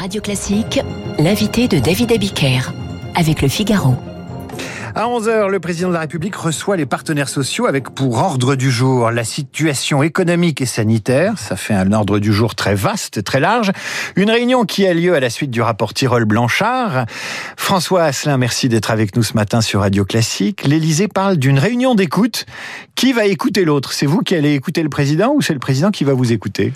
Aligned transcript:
Radio 0.00 0.22
Classique, 0.22 0.80
l'invité 1.18 1.68
de 1.68 1.78
David 1.78 2.10
Abiker 2.10 2.72
avec 3.14 3.42
le 3.42 3.48
Figaro. 3.48 3.96
À 4.94 5.04
11h, 5.04 5.48
le 5.48 5.60
président 5.60 5.88
de 5.88 5.92
la 5.92 6.00
République 6.00 6.36
reçoit 6.36 6.78
les 6.78 6.86
partenaires 6.86 7.28
sociaux 7.28 7.66
avec 7.66 7.90
pour 7.90 8.16
ordre 8.16 8.54
du 8.54 8.70
jour 8.70 9.10
la 9.10 9.24
situation 9.24 10.02
économique 10.02 10.62
et 10.62 10.66
sanitaire. 10.66 11.38
Ça 11.38 11.54
fait 11.54 11.74
un 11.74 11.92
ordre 11.92 12.18
du 12.18 12.32
jour 12.32 12.54
très 12.54 12.74
vaste, 12.74 13.22
très 13.24 13.40
large. 13.40 13.72
Une 14.16 14.30
réunion 14.30 14.64
qui 14.64 14.86
a 14.86 14.94
lieu 14.94 15.14
à 15.14 15.20
la 15.20 15.28
suite 15.28 15.50
du 15.50 15.60
rapport 15.60 15.92
Tirol-Blanchard. 15.92 17.04
François 17.58 18.04
Asselin, 18.04 18.38
merci 18.38 18.70
d'être 18.70 18.90
avec 18.90 19.14
nous 19.16 19.22
ce 19.22 19.34
matin 19.34 19.60
sur 19.60 19.80
Radio 19.80 20.06
Classique. 20.06 20.64
L'Élysée 20.64 21.08
parle 21.08 21.36
d'une 21.36 21.58
réunion 21.58 21.94
d'écoute. 21.94 22.46
Qui 22.94 23.12
va 23.12 23.26
écouter 23.26 23.66
l'autre? 23.66 23.92
C'est 23.92 24.06
vous 24.06 24.20
qui 24.20 24.34
allez 24.34 24.54
écouter 24.54 24.82
le 24.82 24.88
président 24.88 25.34
ou 25.34 25.42
c'est 25.42 25.52
le 25.52 25.58
président 25.58 25.90
qui 25.90 26.04
va 26.04 26.14
vous 26.14 26.32
écouter? 26.32 26.72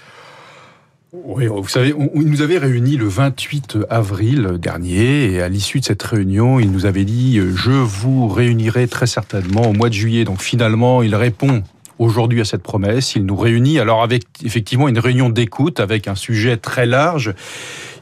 Oui, 1.23 1.47
vous 1.47 1.69
savez, 1.69 1.95
on, 1.95 2.11
il 2.17 2.29
nous 2.29 2.43
avait 2.43 2.59
réunis 2.59 2.97
le 2.97 3.07
28 3.07 3.79
avril 3.89 4.59
dernier 4.59 5.31
et 5.31 5.43
à 5.43 5.49
l'issue 5.49 5.79
de 5.79 5.85
cette 5.85 6.03
réunion, 6.03 6.59
il 6.59 6.73
nous 6.73 6.87
avait 6.87 7.05
dit 7.05 7.39
euh, 7.39 7.55
je 7.55 7.71
vous 7.71 8.27
réunirai 8.27 8.89
très 8.89 9.07
certainement 9.07 9.69
au 9.69 9.73
mois 9.73 9.89
de 9.89 9.95
juillet. 9.95 10.25
Donc 10.25 10.43
finalement, 10.43 11.05
il 11.05 11.15
répond 11.15 11.63
aujourd'hui 12.01 12.41
à 12.41 12.45
cette 12.45 12.65
promesse. 12.65 13.15
Il 13.15 13.27
nous 13.27 13.37
réunit 13.37 13.79
alors 13.79 14.03
avec 14.03 14.25
effectivement 14.45 14.89
une 14.89 14.99
réunion 14.99 15.29
d'écoute 15.29 15.79
avec 15.79 16.09
un 16.09 16.17
sujet 16.17 16.57
très 16.57 16.85
large 16.85 17.33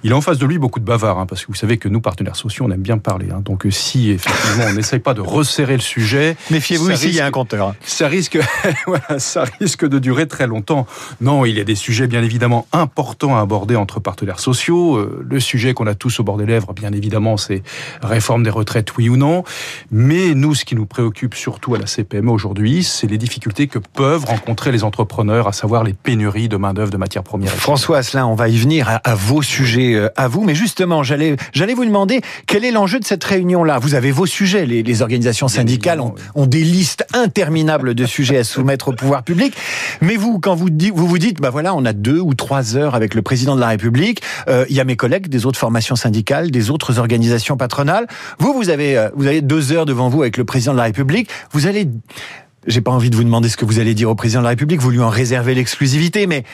il 0.04 0.12
a 0.12 0.16
en 0.16 0.20
face 0.20 0.38
de 0.38 0.46
lui 0.46 0.58
beaucoup 0.58 0.80
de 0.80 0.84
bavards, 0.84 1.18
hein, 1.18 1.26
parce 1.26 1.42
que 1.42 1.46
vous 1.48 1.54
savez 1.54 1.78
que 1.78 1.88
nous, 1.88 2.00
partenaires 2.00 2.36
sociaux, 2.36 2.66
on 2.68 2.70
aime 2.70 2.82
bien 2.82 2.98
parler. 2.98 3.28
Hein. 3.30 3.40
donc 3.44 3.66
si 3.70 4.10
effectivement 4.10 4.64
on 4.70 4.74
n'essaye 4.74 4.98
pas 4.98 5.14
de 5.14 5.20
resserrer 5.20 5.74
le 5.74 5.80
sujet, 5.80 6.36
méfiez-vous 6.50 6.90
ici, 6.90 7.08
il 7.08 7.14
y 7.14 7.20
a 7.20 7.26
un 7.26 7.30
compteur. 7.30 7.68
Hein. 7.68 7.76
Ça 7.82 8.08
risque, 8.08 8.38
voilà, 8.86 9.18
ça 9.18 9.44
risque 9.60 9.86
de 9.86 9.98
durer 9.98 10.26
très 10.26 10.46
longtemps. 10.46 10.86
Non, 11.20 11.44
il 11.44 11.56
y 11.56 11.60
a 11.60 11.64
des 11.64 11.74
sujets 11.74 12.06
bien 12.06 12.22
évidemment 12.22 12.66
importants 12.72 13.36
à 13.36 13.40
aborder 13.40 13.76
entre 13.76 14.00
partenaires 14.00 14.40
sociaux. 14.40 14.96
Euh, 14.96 15.24
le 15.28 15.40
sujet 15.40 15.74
qu'on 15.74 15.86
a 15.86 15.94
tous 15.94 16.20
au 16.20 16.24
bord 16.24 16.36
des 16.36 16.46
lèvres, 16.46 16.72
bien 16.72 16.92
évidemment, 16.92 17.36
c'est 17.36 17.62
réforme 18.02 18.42
des 18.42 18.50
retraites, 18.50 18.96
oui 18.96 19.08
ou 19.08 19.16
non. 19.16 19.44
Mais 19.90 20.34
nous, 20.34 20.54
ce 20.54 20.64
qui 20.64 20.74
nous 20.74 20.86
préoccupe 20.86 21.34
surtout 21.34 21.74
à 21.74 21.78
la 21.78 21.86
CPME 21.86 22.30
aujourd'hui, 22.30 22.82
c'est 22.82 23.06
les 23.06 23.18
difficultés 23.18 23.68
que 23.68 23.78
peuvent 23.78 24.24
rencontrer 24.24 24.72
les 24.72 24.84
entrepreneurs, 24.84 25.48
à 25.48 25.52
savoir 25.52 25.84
les 25.84 25.92
pénuries 25.92 26.48
de 26.48 26.56
main 26.56 26.74
d'œuvre, 26.74 26.90
de 26.90 26.96
matières 26.96 27.22
premières. 27.22 27.52
François 27.52 27.98
Asselin, 27.98 28.26
on 28.26 28.34
va 28.34 28.48
y 28.48 28.56
venir 28.56 28.88
à, 28.88 28.96
à 28.96 29.14
vos 29.14 29.42
sujets 29.42 29.91
euh, 29.94 30.08
à 30.16 30.28
vous. 30.28 30.42
Mais 30.42 30.54
justement, 30.54 31.02
j'allais, 31.02 31.36
j'allais 31.52 31.74
vous 31.74 31.84
demander 31.84 32.20
quel 32.46 32.64
est 32.64 32.70
l'enjeu 32.70 32.98
de 32.98 33.04
cette 33.04 33.24
réunion-là? 33.24 33.78
Vous 33.78 33.94
avez 33.94 34.10
vos 34.10 34.26
sujets. 34.26 34.66
Les, 34.66 35.02
organisations 35.02 35.48
syndicales 35.48 36.00
ont, 36.00 36.46
des 36.46 36.62
listes 36.62 37.06
interminables 37.14 37.94
de 37.94 38.04
sujets 38.04 38.38
à 38.38 38.44
soumettre 38.44 38.88
au 38.88 38.92
pouvoir 38.92 39.22
public. 39.22 39.54
Mais 40.00 40.16
vous, 40.16 40.38
quand 40.38 40.54
vous, 40.54 40.68
vous 40.94 41.06
vous 41.06 41.18
dites, 41.18 41.40
bah 41.40 41.50
voilà, 41.50 41.74
on 41.74 41.84
a 41.84 41.92
deux 41.92 42.20
ou 42.20 42.34
trois 42.34 42.76
heures 42.76 42.94
avec 42.94 43.14
le 43.14 43.22
président 43.22 43.56
de 43.56 43.60
la 43.60 43.68
République. 43.68 44.22
Euh, 44.48 44.64
il 44.68 44.76
y 44.76 44.80
a 44.80 44.84
mes 44.84 44.96
collègues 44.96 45.28
des 45.28 45.46
autres 45.46 45.58
formations 45.58 45.96
syndicales, 45.96 46.50
des 46.50 46.70
autres 46.70 46.98
organisations 46.98 47.56
patronales. 47.56 48.06
Vous, 48.38 48.52
vous 48.52 48.68
avez, 48.68 48.96
euh, 48.96 49.08
vous 49.16 49.26
avez 49.26 49.40
deux 49.40 49.72
heures 49.72 49.86
devant 49.86 50.08
vous 50.08 50.22
avec 50.22 50.36
le 50.36 50.44
président 50.44 50.72
de 50.72 50.78
la 50.78 50.84
République. 50.84 51.28
Vous 51.52 51.66
allez 51.66 51.88
j'ai 52.66 52.80
pas 52.80 52.90
envie 52.90 53.10
de 53.10 53.16
vous 53.16 53.24
demander 53.24 53.48
ce 53.48 53.56
que 53.56 53.64
vous 53.64 53.78
allez 53.78 53.94
dire 53.94 54.10
au 54.10 54.14
président 54.14 54.40
de 54.40 54.44
la 54.44 54.50
République, 54.50 54.80
vous 54.80 54.90
lui 54.90 55.00
en 55.00 55.08
réservez 55.08 55.54
l'exclusivité, 55.54 56.26
mais 56.26 56.44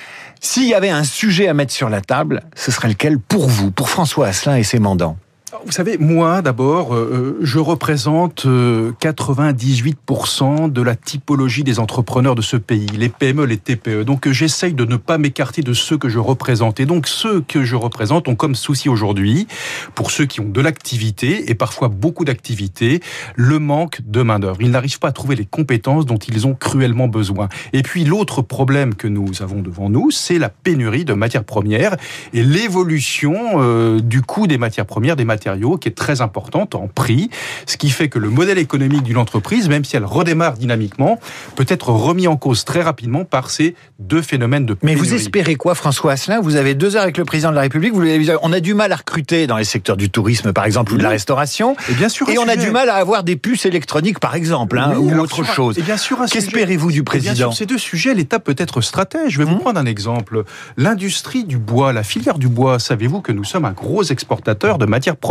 s'il 0.41 0.69
y 0.69 0.75
avait 0.75 0.91
un 0.91 1.05
sujet 1.05 1.49
à 1.49 1.55
mettre 1.55 1.73
sur 1.73 1.89
la 1.89 2.01
table, 2.01 2.43
ce 2.55 2.71
serait 2.71 2.89
lequel 2.89 3.19
pour 3.19 3.49
vous, 3.49 3.71
pour 3.71 3.91
François 3.91 4.29
Asselin 4.29 4.57
et 4.57 4.63
ses 4.63 4.79
mandants? 4.79 5.17
Vous 5.65 5.73
savez, 5.73 5.97
moi 5.99 6.43
d'abord, 6.43 6.95
euh, 6.95 7.39
je 7.41 7.59
représente 7.59 8.45
98% 8.45 10.65
euh, 10.65 10.69
de 10.69 10.83
la 10.83 10.95
typologie 10.95 11.65
des 11.65 11.79
entrepreneurs 11.79 12.35
de 12.35 12.43
ce 12.43 12.57
pays, 12.57 12.87
les 12.97 13.09
PME, 13.09 13.45
les 13.45 13.57
TPE. 13.57 14.05
Donc 14.05 14.27
euh, 14.27 14.33
j'essaye 14.33 14.75
de 14.75 14.85
ne 14.85 14.97
pas 14.97 15.17
m'écarter 15.17 15.63
de 15.63 15.73
ceux 15.73 15.97
que 15.97 16.09
je 16.09 16.19
représente. 16.19 16.81
Et 16.81 16.87
donc 16.87 17.09
ceux 17.09 17.41
que 17.41 17.65
je 17.65 17.77
représente 17.77 18.29
ont 18.29 18.35
comme 18.35 18.55
souci 18.55 18.89
aujourd'hui, 18.89 19.47
pour 19.95 20.11
ceux 20.11 20.27
qui 20.27 20.41
ont 20.41 20.49
de 20.49 20.61
l'activité 20.61 21.51
et 21.51 21.55
parfois 21.55 21.89
beaucoup 21.89 22.25
d'activité, 22.25 23.01
le 23.35 23.59
manque 23.59 24.01
de 24.07 24.23
main-d'œuvre. 24.23 24.61
Ils 24.61 24.71
n'arrivent 24.71 24.99
pas 24.99 25.09
à 25.09 25.13
trouver 25.13 25.37
les 25.37 25.47
compétences 25.47 26.05
dont 26.05 26.19
ils 26.19 26.47
ont 26.47 26.55
cruellement 26.55 27.09
besoin. 27.09 27.49
Et 27.73 27.83
puis 27.83 28.05
l'autre 28.05 28.43
problème 28.43 28.95
que 28.95 29.09
nous 29.09 29.41
avons 29.41 29.63
devant 29.63 29.89
nous, 29.89 30.11
c'est 30.11 30.39
la 30.39 30.51
pénurie 30.51 31.07
de 31.07 31.15
matières 31.15 31.45
premières 31.45 31.97
et 32.35 32.43
l'évolution 32.43 33.99
du 34.01 34.23
coût 34.23 34.47
des 34.47 34.59
matières 34.59 34.87
premières, 34.87 35.17
des 35.17 35.25
matières 35.25 35.38
qui 35.39 35.89
est 35.89 35.97
très 35.97 36.21
importante 36.21 36.75
en 36.75 36.89
prix, 36.89 37.31
ce 37.67 37.77
qui 37.77 37.91
fait 37.91 38.09
que 38.09 38.19
le 38.19 38.31
modèle 38.31 38.59
économique 38.59 39.03
d'une 39.03 39.17
entreprise, 39.17 39.69
même 39.69 39.85
si 39.85 39.97
elle 39.97 40.05
redémarre 40.05 40.55
dynamiquement, 40.55 41.19
peut 41.57 41.67
être 41.69 41.91
remis 41.91 42.27
en 42.27 42.37
cause 42.37 42.65
très 42.65 42.83
rapidement 42.83 43.25
par 43.25 43.51
ces 43.51 43.75
deux 43.99 44.23
phénomènes 44.23 44.67
de 44.67 44.75
pénurie. 44.75 45.01
Mais 45.01 45.09
vous 45.09 45.15
espérez 45.15 45.57
quoi, 45.57 45.75
François 45.75 46.13
Asselin? 46.13 46.41
Vous 46.41 46.57
avez 46.57 46.75
deux 46.75 46.97
heures 46.97 47.03
avec 47.03 47.19
le 47.19 47.25
président 47.25 47.51
de 47.51 47.55
la 47.55 47.63
République. 47.63 47.93
Vous 47.93 48.03
on 48.43 48.53
a 48.53 48.61
du 48.61 48.75
mal 48.75 48.93
à 48.93 48.97
recruter 48.97 49.47
dans 49.47 49.57
les 49.57 49.65
secteurs 49.65 49.97
du 49.97 50.11
tourisme, 50.11 50.53
par 50.53 50.65
exemple, 50.65 50.93
ou 50.93 50.99
de 50.99 51.03
la 51.03 51.11
restauration. 51.11 51.77
Et 51.91 51.95
bien 51.95 52.09
sûr. 52.09 52.29
Et 52.29 52.39
on 52.39 52.49
a 52.49 52.57
du 52.57 52.71
mal 52.71 52.89
à 52.91 52.95
avoir 52.95 53.25
des 53.25 53.37
puces 53.37 53.67
électroniques, 53.67 54.19
par 54.19 54.35
exemple, 54.35 54.79
hein, 54.79 54.95
ou 54.97 55.19
autre 55.19 55.45
chose. 55.45 55.79
Et 55.79 55.83
bien 55.83 55.97
sûr. 55.97 56.19
Qu'espérez-vous 56.31 56.93
du 56.93 57.05
président? 57.05 57.35
Sur 57.35 57.55
ces 57.55 57.67
deux 57.67 57.79
sujets, 57.79 58.15
l'État 58.15 58.39
peut 58.39 58.57
être 58.59 58.81
stratège. 58.81 59.33
Je 59.33 59.39
vais 59.39 59.45
vous 59.45 59.55
hum. 59.55 59.61
prendre 59.61 59.81
un 59.81 59.87
exemple. 59.87 60.45
L'industrie 60.77 61.45
du 61.45 61.59
bois, 61.59 61.93
la 61.93 62.03
filière 62.03 62.39
du 62.39 62.49
bois. 62.49 62.79
Savez-vous 62.79 63.21
que 63.21 63.33
nous 63.33 63.45
sommes 63.45 63.65
un 63.65 63.73
gros 63.73 64.03
exportateur 64.03 64.79
de 64.79 64.87
matières 64.87 65.17
premières 65.17 65.28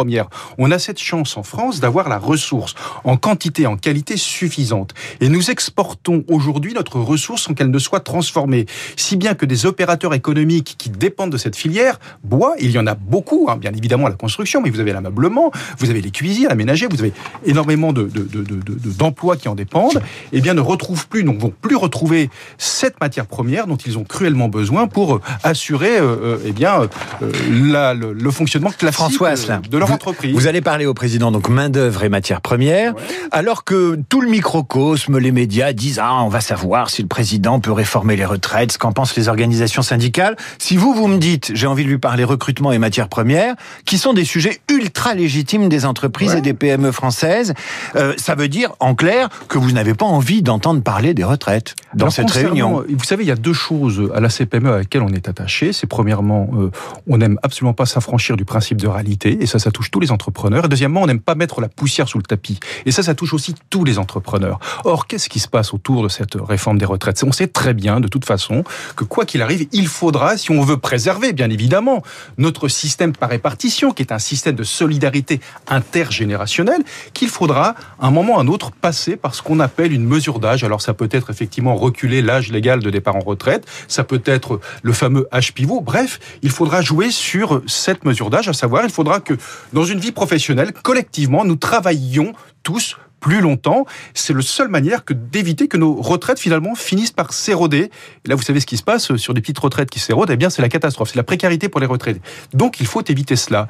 On 0.57 0.71
a 0.71 0.79
cette 0.79 0.99
chance 0.99 1.37
en 1.37 1.43
France 1.43 1.79
d'avoir 1.79 2.09
la 2.09 2.17
ressource 2.17 2.75
en 3.03 3.17
quantité, 3.17 3.65
en 3.65 3.77
qualité 3.77 4.17
suffisante. 4.17 4.93
Et 5.21 5.29
nous 5.29 5.49
exportons 5.49 6.23
aujourd'hui 6.27 6.73
notre 6.73 6.99
ressource 6.99 7.43
sans 7.43 7.53
qu'elle 7.53 7.71
ne 7.71 7.79
soit 7.79 8.01
transformée. 8.01 8.65
Si 8.95 9.15
bien 9.15 9.33
que 9.33 9.45
des 9.45 9.65
opérateurs 9.65 10.13
économiques 10.13 10.75
qui 10.77 10.89
dépendent 10.89 11.31
de 11.31 11.37
cette 11.37 11.55
filière, 11.55 11.99
bois, 12.23 12.55
il 12.59 12.71
y 12.71 12.79
en 12.79 12.87
a 12.87 12.95
beaucoup, 12.95 13.47
hein, 13.49 13.57
bien 13.57 13.73
évidemment 13.73 14.07
la 14.07 14.15
construction, 14.15 14.61
mais 14.61 14.69
vous 14.69 14.79
avez 14.79 14.93
l'ameublement, 14.93 15.51
vous 15.79 15.89
avez 15.89 16.01
les 16.01 16.11
cuisines, 16.11 16.47
l'aménager, 16.47 16.87
vous 16.89 16.99
avez 16.99 17.13
énormément 17.45 17.93
d'emplois 17.93 19.35
de, 19.35 19.39
de, 19.39 19.41
qui 19.41 19.49
en 19.49 19.55
dépendent, 19.55 20.01
eh 20.31 20.41
bien 20.41 20.53
ne 20.53 20.61
retrouvent 20.61 21.07
plus, 21.07 21.23
ne 21.23 21.37
vont 21.37 21.53
plus 21.61 21.75
retrouver 21.75 22.29
cette 22.57 22.99
matière 22.99 23.25
première 23.25 23.67
dont 23.67 23.77
ils 23.77 23.97
ont 23.97 24.03
cruellement 24.03 24.49
besoin 24.49 24.87
pour 24.87 25.15
euh, 25.15 25.21
assurer 25.43 25.97
euh, 25.97 26.15
euh, 26.21 26.37
eh 26.45 26.51
bien, 26.51 26.87
le, 27.21 28.31
fonctionnement 28.31 28.71
classique 28.71 28.97
François 28.97 29.33
de 29.35 29.77
leur 29.77 29.86
vous 30.33 30.47
allez 30.47 30.61
parler 30.61 30.85
au 30.85 30.93
président, 30.93 31.31
donc 31.31 31.49
main-d'œuvre 31.49 32.03
et 32.03 32.09
matières 32.09 32.41
premières, 32.41 32.93
alors 33.31 33.63
que 33.63 33.99
tout 34.09 34.21
le 34.21 34.29
microcosme, 34.29 35.17
les 35.17 35.31
médias 35.31 35.73
disent 35.73 35.99
Ah, 36.01 36.21
on 36.23 36.29
va 36.29 36.41
savoir 36.41 36.89
si 36.89 37.01
le 37.01 37.07
président 37.07 37.59
peut 37.59 37.71
réformer 37.71 38.15
les 38.15 38.25
retraites, 38.25 38.73
ce 38.73 38.77
qu'en 38.77 38.91
pensent 38.91 39.15
les 39.15 39.27
organisations 39.27 39.81
syndicales. 39.81 40.35
Si 40.57 40.77
vous, 40.77 40.93
vous 40.93 41.07
me 41.07 41.17
dites 41.17 41.51
J'ai 41.53 41.67
envie 41.67 41.83
de 41.83 41.89
lui 41.89 41.97
parler 41.97 42.23
recrutement 42.23 42.71
et 42.71 42.79
matières 42.79 43.09
premières, 43.09 43.55
qui 43.85 43.97
sont 43.97 44.13
des 44.13 44.25
sujets 44.25 44.59
ultra 44.69 45.13
légitimes 45.13 45.69
des 45.69 45.85
entreprises 45.85 46.35
et 46.35 46.41
des 46.41 46.53
PME 46.53 46.91
françaises, 46.91 47.53
euh, 47.95 48.13
ça 48.17 48.35
veut 48.35 48.47
dire, 48.47 48.73
en 48.79 48.95
clair, 48.95 49.29
que 49.47 49.57
vous 49.57 49.71
n'avez 49.71 49.93
pas 49.93 50.05
envie 50.05 50.41
d'entendre 50.41 50.81
parler 50.81 51.13
des 51.13 51.23
retraites 51.23 51.75
dans 51.93 52.09
cette 52.09 52.31
réunion. 52.31 52.83
Vous 52.89 53.03
savez, 53.03 53.23
il 53.23 53.27
y 53.27 53.31
a 53.31 53.35
deux 53.35 53.53
choses 53.53 54.11
à 54.13 54.19
la 54.19 54.29
CPME 54.29 54.71
à 54.71 54.77
laquelle 54.79 55.01
on 55.01 55.09
est 55.09 55.27
attaché. 55.29 55.73
C'est 55.73 55.87
premièrement, 55.87 56.49
euh, 56.57 56.71
on 57.07 57.17
n'aime 57.17 57.39
absolument 57.43 57.73
pas 57.73 57.85
s'affranchir 57.85 58.37
du 58.37 58.45
principe 58.45 58.81
de 58.81 58.87
réalité, 58.87 59.41
et 59.41 59.45
ça, 59.45 59.59
ça 59.59 59.71
touche 59.77 59.91
tous 59.91 59.99
les 59.99 60.11
entrepreneurs. 60.11 60.65
Et 60.65 60.67
deuxièmement, 60.67 61.03
on 61.03 61.05
n'aime 61.05 61.19
pas 61.19 61.35
mettre 61.35 61.61
la 61.61 61.69
poussière 61.69 62.09
sous 62.09 62.17
le 62.17 62.23
tapis. 62.23 62.59
Et 62.88 62.91
ça, 62.91 63.03
ça 63.03 63.13
touche 63.13 63.33
aussi 63.33 63.53
tous 63.69 63.83
les 63.83 63.99
entrepreneurs. 63.99 64.59
Or, 64.85 65.05
qu'est-ce 65.05 65.29
qui 65.29 65.39
se 65.39 65.47
passe 65.47 65.71
autour 65.71 66.01
de 66.01 66.09
cette 66.09 66.35
réforme 66.35 66.79
des 66.79 66.85
retraites? 66.85 67.23
On 67.23 67.31
sait 67.31 67.47
très 67.47 67.75
bien, 67.75 67.99
de 67.99 68.07
toute 68.07 68.25
façon, 68.25 68.63
que 68.95 69.03
quoi 69.03 69.25
qu'il 69.25 69.43
arrive, 69.43 69.67
il 69.71 69.88
faudra, 69.88 70.35
si 70.35 70.49
on 70.49 70.61
veut 70.61 70.77
préserver, 70.77 71.31
bien 71.31 71.51
évidemment, 71.51 72.01
notre 72.39 72.69
système 72.69 73.13
par 73.13 73.29
répartition, 73.29 73.91
qui 73.91 74.01
est 74.01 74.11
un 74.11 74.17
système 74.19 74.55
de 74.55 74.63
solidarité 74.63 75.41
intergénérationnelle, 75.67 76.81
qu'il 77.13 77.29
faudra, 77.29 77.75
à 77.99 78.07
un 78.07 78.11
moment 78.11 78.35
ou 78.35 78.38
à 78.39 78.41
un 78.41 78.47
autre, 78.47 78.71
passer 78.71 79.15
par 79.15 79.35
ce 79.35 79.44
qu'on 79.44 79.59
appelle 79.59 79.94
une 79.94 80.05
mesure 80.05 80.39
d'âge. 80.39 80.63
Alors, 80.63 80.81
ça 80.81 80.95
peut 80.95 81.09
être 81.11 81.29
effectivement 81.29 81.75
reculer 81.75 82.23
l'âge 82.23 82.51
légal 82.51 82.81
de 82.81 82.89
départ 82.89 83.15
en 83.15 83.19
retraite, 83.19 83.67
ça 83.88 84.03
peut 84.03 84.23
être 84.25 84.59
le 84.81 84.94
fameux 84.94 85.27
âge 85.31 85.53
pivot. 85.53 85.81
Bref, 85.81 86.19
il 86.41 86.49
faudra 86.49 86.81
jouer 86.81 87.11
sur 87.11 87.61
cette 87.67 88.05
mesure 88.05 88.31
d'âge, 88.31 88.47
à 88.47 88.53
savoir, 88.53 88.83
il 88.83 88.89
faudra 88.89 89.19
que 89.19 89.35
dans 89.73 89.85
une 89.85 89.99
vie 89.99 90.11
professionnelle, 90.11 90.73
collectivement, 90.73 91.45
nous 91.45 91.55
travaillions 91.55 92.33
tous 92.63 92.97
plus 93.19 93.41
longtemps. 93.41 93.85
C'est 94.13 94.33
la 94.33 94.41
seule 94.41 94.67
manière 94.67 95.03
que 95.03 95.13
d'éviter 95.13 95.67
que 95.67 95.77
nos 95.77 95.95
retraites 95.95 96.39
finalement 96.39 96.75
finissent 96.75 97.11
par 97.11 97.33
s'éroder. 97.33 97.89
Et 98.25 98.29
là, 98.29 98.35
vous 98.35 98.43
savez 98.43 98.59
ce 98.59 98.65
qui 98.65 98.77
se 98.77 98.83
passe 98.83 99.15
sur 99.15 99.33
des 99.33 99.41
petites 99.41 99.59
retraites 99.59 99.89
qui 99.89 99.99
s'érodent? 99.99 100.31
Eh 100.31 100.37
bien, 100.37 100.49
c'est 100.49 100.61
la 100.61 100.69
catastrophe, 100.69 101.09
c'est 101.09 101.17
la 101.17 101.23
précarité 101.23 101.67
pour 101.69 101.81
les 101.81 101.87
retraités. 101.87 102.21
Donc, 102.53 102.79
il 102.79 102.85
faut 102.85 103.01
éviter 103.01 103.35
cela. 103.35 103.67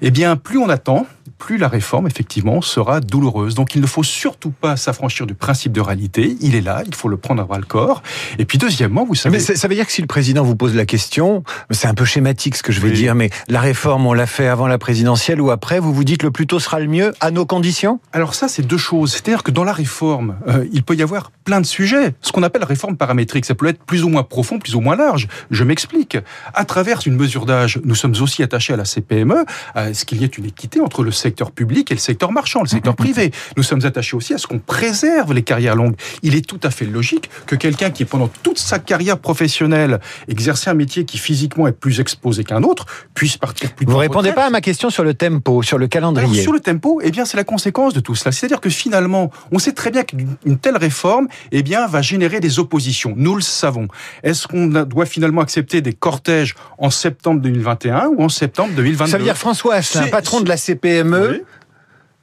Eh 0.00 0.10
bien, 0.10 0.36
plus 0.36 0.58
on 0.58 0.68
attend, 0.68 1.06
plus 1.38 1.56
la 1.56 1.68
réforme, 1.68 2.06
effectivement, 2.06 2.60
sera 2.60 3.00
douloureuse. 3.00 3.54
Donc 3.54 3.74
il 3.74 3.80
ne 3.80 3.86
faut 3.86 4.02
surtout 4.02 4.50
pas 4.50 4.76
s'affranchir 4.76 5.26
du 5.26 5.34
principe 5.34 5.72
de 5.72 5.80
réalité. 5.80 6.36
Il 6.40 6.54
est 6.54 6.60
là, 6.60 6.82
il 6.86 6.94
faut 6.94 7.08
le 7.08 7.16
prendre 7.16 7.42
à 7.42 7.44
bras 7.44 7.58
le 7.58 7.64
corps. 7.64 8.02
Et 8.38 8.44
puis 8.44 8.58
deuxièmement, 8.58 9.04
vous 9.04 9.14
savez... 9.14 9.38
Mais 9.38 9.42
ça 9.42 9.68
veut 9.68 9.74
dire 9.74 9.86
que 9.86 9.92
si 9.92 10.00
le 10.00 10.06
président 10.06 10.42
vous 10.42 10.56
pose 10.56 10.74
la 10.74 10.84
question, 10.84 11.44
c'est 11.70 11.88
un 11.88 11.94
peu 11.94 12.04
schématique 12.04 12.56
ce 12.56 12.62
que 12.62 12.72
je 12.72 12.80
vais 12.80 12.90
dire, 12.90 13.14
mais 13.14 13.30
la 13.48 13.60
réforme, 13.60 14.06
on 14.06 14.12
l'a 14.12 14.26
fait 14.26 14.48
avant 14.48 14.66
la 14.66 14.78
présidentielle 14.78 15.40
ou 15.40 15.50
après, 15.50 15.78
vous 15.78 15.92
vous 15.92 16.04
dites 16.04 16.22
le 16.22 16.30
plus 16.30 16.46
tôt 16.46 16.58
sera 16.58 16.80
le 16.80 16.88
mieux 16.88 17.14
à 17.20 17.30
nos 17.30 17.46
conditions? 17.46 18.00
Alors 18.12 18.34
ça, 18.34 18.48
c'est 18.48 18.66
deux 18.66 18.76
choses. 18.76 19.12
C'est-à-dire 19.12 19.42
que 19.42 19.50
dans 19.50 19.64
la 19.64 19.72
réforme, 19.72 20.36
euh, 20.48 20.66
il 20.72 20.82
peut 20.82 20.94
y 20.94 21.02
avoir 21.02 21.30
plein 21.44 21.60
de 21.60 21.66
sujets. 21.66 22.14
Ce 22.20 22.32
qu'on 22.32 22.42
appelle 22.42 22.64
réforme 22.64 22.96
paramétrique, 22.96 23.44
ça 23.44 23.54
peut 23.54 23.66
être 23.66 23.82
plus 23.84 24.02
ou 24.02 24.08
moins 24.08 24.22
profond, 24.22 24.58
plus 24.58 24.74
ou 24.74 24.80
moins 24.80 24.96
large. 24.96 25.28
Je 25.50 25.64
m'explique. 25.64 26.18
À 26.52 26.64
travers 26.64 27.00
une 27.06 27.16
mesure 27.16 27.46
d'âge, 27.46 27.80
nous 27.84 27.94
sommes 27.94 28.14
aussi 28.20 28.42
attachés 28.42 28.72
à 28.72 28.76
la 28.76 28.84
CPME, 28.84 29.44
à 29.74 29.94
ce 29.94 30.04
qu'il 30.04 30.20
y 30.20 30.24
ait 30.24 30.28
une 30.28 30.46
équité 30.46 30.80
entre 30.80 31.02
le 31.02 31.10
secteur 31.10 31.27
public 31.54 31.90
et 31.90 31.94
le 31.94 32.00
secteur 32.00 32.32
marchand, 32.32 32.62
le 32.62 32.68
secteur 32.68 32.96
privé. 32.96 33.30
Nous 33.56 33.62
sommes 33.62 33.84
attachés 33.84 34.16
aussi 34.16 34.34
à 34.34 34.38
ce 34.38 34.46
qu'on 34.46 34.58
préserve 34.58 35.32
les 35.32 35.42
carrières 35.42 35.76
longues. 35.76 35.94
Il 36.22 36.34
est 36.34 36.46
tout 36.46 36.60
à 36.62 36.70
fait 36.70 36.86
logique 36.86 37.30
que 37.46 37.56
quelqu'un 37.56 37.90
qui, 37.90 38.04
pendant 38.04 38.28
toute 38.42 38.58
sa 38.58 38.78
carrière 38.78 39.18
professionnelle, 39.18 40.00
exerçait 40.28 40.70
un 40.70 40.74
métier 40.74 41.04
qui 41.04 41.18
physiquement 41.18 41.66
est 41.66 41.72
plus 41.72 42.00
exposé 42.00 42.44
qu'un 42.44 42.62
autre, 42.62 42.86
puisse 43.14 43.36
partir 43.36 43.72
plus 43.72 43.86
Vous 43.86 43.92
ne 43.92 43.98
répondez 43.98 44.32
pas 44.32 44.46
à 44.46 44.50
ma 44.50 44.60
question 44.60 44.90
sur 44.90 45.04
le 45.04 45.14
tempo, 45.14 45.62
sur 45.62 45.78
le 45.78 45.86
calendrier. 45.86 46.42
sur 46.42 46.52
le 46.52 46.60
tempo, 46.60 47.00
eh 47.02 47.10
bien, 47.10 47.24
c'est 47.24 47.36
la 47.36 47.44
conséquence 47.44 47.94
de 47.94 48.00
tout 48.00 48.14
cela. 48.14 48.32
C'est-à-dire 48.32 48.60
que 48.60 48.70
finalement, 48.70 49.30
on 49.52 49.58
sait 49.58 49.72
très 49.72 49.90
bien 49.90 50.02
qu'une 50.02 50.58
telle 50.60 50.76
réforme, 50.76 51.28
eh 51.52 51.62
bien, 51.62 51.86
va 51.86 52.02
générer 52.02 52.40
des 52.40 52.58
oppositions. 52.58 53.14
Nous 53.16 53.34
le 53.34 53.42
savons. 53.42 53.88
Est-ce 54.22 54.46
qu'on 54.46 54.66
doit 54.66 55.06
finalement 55.06 55.40
accepter 55.40 55.80
des 55.80 55.92
cortèges 55.92 56.54
en 56.78 56.90
septembre 56.90 57.40
2021 57.40 58.08
ou 58.16 58.22
en 58.22 58.28
septembre 58.28 58.72
2022 58.74 59.10
Ça 59.10 59.18
veut 59.18 59.24
dire 59.24 59.36
François 59.36 59.74
Asselin, 59.74 60.08
patron 60.08 60.40
de 60.40 60.48
la 60.48 60.56
CPME, 60.56 61.17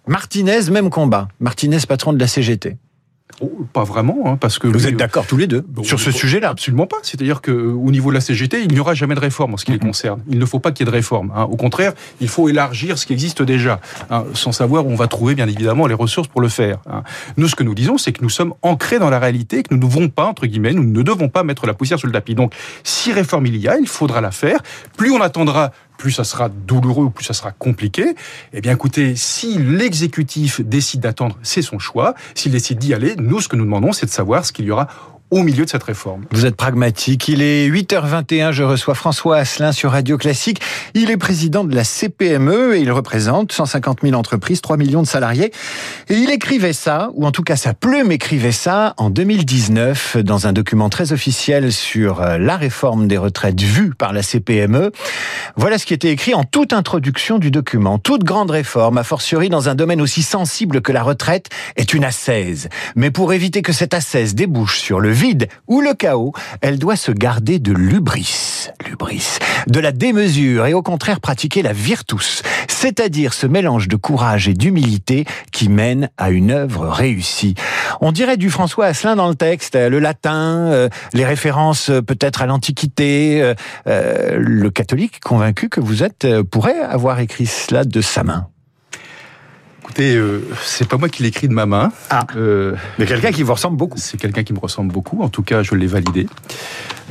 Martinez, 0.08 0.70
même 0.72 0.90
combat. 0.90 1.28
Martinez, 1.40 1.80
patron 1.88 2.14
de 2.14 2.20
la 2.20 2.28
CGT. 2.28 2.78
Oh, 3.42 3.52
pas 3.74 3.84
vraiment, 3.84 4.22
hein, 4.26 4.38
parce 4.40 4.60
que 4.60 4.68
vous 4.68 4.88
êtes 4.88 4.96
d'accord 4.96 5.26
tous 5.28 5.36
les 5.36 5.48
deux 5.48 5.66
sur 5.84 6.00
ce 6.00 6.12
sujet-là? 6.12 6.50
Absolument 6.50 6.88
pas. 6.88 6.98
C'est-à-dire 7.02 7.42
que 7.42 7.52
euh, 7.52 7.74
au 7.74 7.92
niveau 7.92 8.10
de 8.10 8.14
la 8.14 8.22
CGT, 8.22 8.62
il 8.62 8.72
n'y 8.72 8.80
aura 8.80 8.94
jamais 8.94 9.14
de 9.14 9.20
réforme 9.20 9.56
en 9.56 9.58
ce 9.58 9.66
qui 9.66 9.74
les 9.74 9.80
concerne. 9.80 10.22
Il 10.30 10.40
ne 10.40 10.46
faut 10.46 10.60
pas 10.60 10.72
qu'il 10.72 10.86
y 10.86 10.88
ait 10.88 10.92
de 10.92 10.96
réforme. 10.96 11.34
Hein. 11.36 11.44
Au 11.44 11.58
contraire, 11.58 11.94
il 12.22 12.30
faut 12.30 12.48
élargir 12.48 12.98
ce 12.98 13.06
qui 13.06 13.12
existe 13.12 13.42
déjà, 13.42 13.82
hein, 14.10 14.24
sans 14.34 14.54
savoir 14.54 14.86
où 14.86 14.90
on 14.90 14.96
va 14.96 15.08
trouver 15.08 15.36
bien 15.36 15.50
évidemment 15.50 15.86
les 15.86 15.96
ressources 15.96 16.30
pour 16.30 16.40
le 16.40 16.48
faire. 16.48 16.78
Nous, 17.36 17.50
ce 17.50 17.56
que 17.56 17.64
nous 17.64 17.76
disons, 17.76 17.98
c'est 17.98 18.14
que 18.14 18.22
nous 18.22 18.30
sommes 18.30 18.54
ancrés 18.62 19.00
dans 19.00 19.10
la 19.10 19.20
réalité, 19.20 19.64
que 19.64 19.74
nous 19.74 19.82
ne 19.82 19.86
devons 19.86 20.08
pas 20.08 20.26
entre 20.26 20.46
guillemets, 20.46 20.74
nous 20.74 20.86
ne 20.86 21.02
devons 21.02 21.28
pas 21.28 21.44
mettre 21.44 21.66
la 21.66 21.74
poussière 21.74 22.00
sur 22.00 22.08
le 22.08 22.14
tapis. 22.14 22.36
Donc, 22.36 22.54
si 22.84 23.12
réforme 23.12 23.48
il 23.48 23.58
y 23.58 23.68
a, 23.68 23.78
il 23.78 23.88
faudra 23.88 24.22
la 24.22 24.32
faire. 24.32 24.60
Plus 24.96 25.12
on 25.12 25.20
attendra, 25.20 25.72
plus 25.98 26.12
ça 26.12 26.24
sera 26.24 26.50
douloureux, 26.50 27.10
plus 27.10 27.26
ça 27.26 27.34
sera 27.34 27.52
compliqué. 27.52 28.16
Eh 28.54 28.62
bien, 28.62 28.74
écoutez, 28.74 29.16
si 29.16 29.58
l'exécutif 29.58 30.62
décide 30.62 31.02
d'attendre, 31.02 31.38
c'est 31.44 31.62
son 31.62 31.80
choix. 31.80 32.16
S'il 32.34 32.52
décide 32.52 32.80
d'y 32.80 32.94
aller, 32.94 33.16
nous, 33.18 33.42
ce 33.42 33.48
que 33.48 33.56
nous 33.56 33.66
demandons, 33.66 33.94
c'est 33.94 34.06
de 34.06 34.12
savoir 34.12 34.46
ce 34.46 34.52
qu'il 34.52 34.66
y 34.66 34.72
aura 34.72 34.88
au 35.32 35.44
milieu 35.44 35.66
de 35.66 35.70
cette 35.70 35.84
réforme. 35.84 36.26
Vous 36.32 36.46
êtes 36.46 36.56
pragmatique. 36.56 37.28
Il 37.28 37.42
est 37.42 37.68
8h21, 37.68 38.52
je 38.52 38.64
reçois 38.64 38.94
François 38.94 39.38
Asselin 39.38 39.72
sur 39.72 39.92
Radio 39.92 40.18
Classique. 40.18 40.62
Il 40.94 41.10
est 41.10 41.18
président 41.18 41.64
de 41.64 41.76
la 41.76 41.84
CPME 41.84 42.76
et 42.76 42.82
il 42.82 42.92
représente 42.92 43.52
150 43.52 44.00
000 44.04 44.14
entreprises, 44.14 44.62
3 44.62 44.78
millions 44.78 45.02
de 45.02 45.08
salariés. 45.08 45.52
Et 46.10 46.16
il 46.16 46.30
écrivait 46.30 46.74
ça, 46.74 47.10
ou 47.14 47.26
en 47.26 47.32
tout 47.32 47.44
cas 47.44 47.56
sa 47.56 47.74
plume 47.74 48.12
écrivait 48.12 48.52
ça, 48.52 48.94
en 48.98 49.10
2019 49.10 50.18
dans 50.18 50.48
un 50.48 50.54
document 50.54 50.90
très 50.90 51.12
officiel 51.12 51.72
sur 51.72 52.22
euh, 52.22 52.38
la 52.38 52.56
réforme 52.58 53.08
des 53.08 53.18
retraites 53.18 53.60
vue 53.60 53.94
par 53.96 54.14
la 54.14 54.22
CPME. 54.22 54.92
Voilà 55.56 55.78
ce 55.78 55.86
qui 55.86 55.94
était 55.94 56.12
écrit 56.12 56.34
en 56.34 56.44
toute 56.44 56.74
introduction 56.74 57.40
du 57.40 57.52
document. 57.52 57.98
Toute 57.98 58.24
grande 58.24 58.52
réforme, 58.52 58.98
a 58.98 59.04
fortiori 59.04 59.50
dans 59.50 59.70
un 59.70 59.76
domaine 59.76 60.02
aussi 60.02 60.22
sensible 60.22 60.82
que 60.82 60.92
la 60.92 61.04
retraite, 61.04 61.50
est 61.76 61.94
une 61.94 62.04
assaise. 62.04 62.70
Mais 62.96 63.12
pour 63.12 63.34
éviter 63.34 63.62
que 63.62 63.74
cette 63.74 63.94
assaise 63.94 64.36
débouche 64.36 64.80
sur 64.80 65.00
le 65.00 65.15
vide 65.16 65.48
ou 65.68 65.82
le 65.82 65.94
chaos, 65.94 66.34
elle 66.62 66.78
doit 66.78 66.98
se 66.98 67.12
garder 67.12 67.58
de 67.58 67.72
l'ubris, 67.72 68.70
l'ubris, 68.86 69.40
de 69.68 69.80
la 69.80 69.92
démesure 69.92 70.66
et 70.66 70.74
au 70.74 70.82
contraire 70.82 71.22
pratiquer 71.22 71.62
la 71.62 71.74
virtus, 71.74 72.44
c'est-à-dire 72.68 73.34
ce 73.34 73.48
mélange 73.48 73.88
de 73.88 73.96
courage 73.96 74.48
et 74.48 74.54
d'humilité 74.54 75.26
qui 75.52 75.70
mène 75.70 76.10
à 76.18 76.30
une 76.30 76.52
œuvre 76.52 76.88
réussie. 76.88 77.56
On 78.02 78.12
dirait 78.12 78.38
du 78.38 78.50
François 78.50 78.88
Asselin 78.88 79.16
dans 79.16 79.30
le 79.30 79.36
texte, 79.36 79.76
le 79.76 80.00
latin, 80.00 80.68
euh, 80.72 80.90
les 81.14 81.26
références 81.26 81.90
euh, 81.90 82.02
peut-être 82.02 82.42
à 82.42 82.46
l'Antiquité, 82.46 83.54
euh, 83.88 84.36
le 84.38 84.70
catholique 84.70 85.22
convaincu 85.22 85.70
que 85.70 85.80
vous 85.80 86.04
êtes 86.04 86.28
pourrait 86.44 86.80
avoir 86.80 87.20
écrit 87.22 87.46
cela 87.46 87.86
de 87.86 88.02
sa 88.02 88.24
main. 88.24 88.48
Écoutez, 89.86 90.16
euh, 90.16 90.44
c'est 90.64 90.88
pas 90.88 90.98
moi 90.98 91.10
qui 91.10 91.22
l'écris 91.22 91.48
de 91.48 91.54
ma 91.54 91.68
main. 91.68 91.92
Ah. 92.10 92.26
Euh, 92.38 92.74
mais 92.98 93.06
quelqu'un 93.06 93.32
qui 93.32 93.44
vous 93.44 93.54
ressemble 93.54 93.78
beaucoup. 93.78 94.00
C'est 94.00 94.18
quelqu'un 94.18 94.42
qui 94.42 94.52
me 94.52 94.58
ressemble 94.58 94.92
beaucoup. 94.92 95.22
En 95.22 95.30
tout 95.30 95.44
cas, 95.44 95.62
je 95.62 95.76
l'ai 95.76 95.86
validé. 95.86 96.28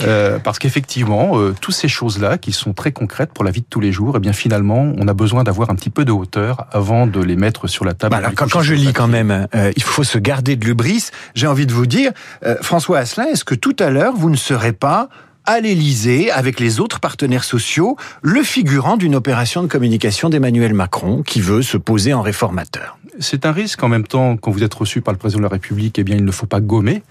Euh, 0.03 0.41
parce 0.41 0.59
qu'effectivement, 0.59 1.39
euh, 1.39 1.55
toutes 1.61 1.77
ces 1.77 1.87
choses-là, 1.87 2.37
qui 2.37 2.51
sont 2.51 2.73
très 2.73 2.91
concrètes 2.91 3.31
pour 3.33 3.45
la 3.45 3.53
vie 3.53 3.61
de 3.61 3.67
tous 3.71 3.79
les 3.79 3.93
jours, 3.93 4.15
eh 4.17 4.19
bien 4.19 4.33
finalement, 4.33 4.93
on 4.99 5.07
a 5.07 5.15
besoin 5.15 5.45
d'avoir 5.45 5.71
un 5.71 5.77
petit 5.77 5.89
peu 5.89 6.05
de 6.05 6.11
hauteur 6.11 6.67
avant 6.73 7.07
de 7.07 7.21
les 7.21 7.37
mettre 7.37 7.69
sur 7.69 7.85
la 7.85 7.95
table. 7.95 8.19
Bah 8.21 8.33
quand, 8.35 8.51
quand 8.51 8.63
je 8.63 8.75
lis 8.75 8.93
quand 8.93 9.07
même, 9.07 9.47
euh, 9.55 9.71
il 9.77 9.83
faut 9.85 10.03
se 10.03 10.19
garder 10.19 10.57
de 10.57 10.65
l'ubris. 10.65 11.11
J'ai 11.37 11.47
envie 11.47 11.67
de 11.67 11.73
vous 11.73 11.87
dire, 11.87 12.11
François 12.61 12.99
Asselin, 12.99 13.27
est-ce 13.27 13.45
que 13.45 13.55
tout 13.55 13.77
à 13.79 13.91
l'heure, 13.91 14.15
vous 14.17 14.31
ne 14.31 14.37
serez 14.37 14.73
pas 14.73 15.09
à 15.47 15.61
l'Élysée, 15.61 16.31
avec 16.31 16.59
les 16.59 16.81
autres 16.81 17.01
partenaires 17.01 17.45
sociaux, 17.45 17.97
le 18.23 18.43
figurant 18.43 18.97
d'une 18.97 19.15
opération 19.15 19.63
de 19.63 19.69
communication 19.69 20.29
d'Emmanuel 20.31 20.75
Macron 20.75 21.23
qui 21.23 21.41
veut 21.41 21.63
se 21.63 21.77
poser 21.77 22.15
en 22.15 22.23
réformateur. 22.23 22.99
C'est 23.21 23.47
un 23.47 23.53
risque 23.53 23.83
en 23.83 23.89
même 23.89 24.07
temps, 24.07 24.37
quand 24.37 24.51
vous 24.51 24.65
êtes 24.65 24.75
reçu 24.75 25.01
par 25.01 25.13
le 25.13 25.19
président 25.19 25.41
de 25.41 25.45
la 25.45 25.51
République, 25.51 25.99
eh 25.99 26.05
bien, 26.05 26.17
il 26.17 26.25
ne 26.25 26.33
faut 26.33 26.47
pas 26.47 26.61
gommer 26.61 27.03